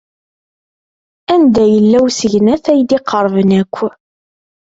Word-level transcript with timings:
Anda 1.33 1.63
yella 1.73 1.99
usegnaf 2.07 2.63
ay 2.71 2.81
d-iqerben 2.83 3.49
akk? 3.61 3.75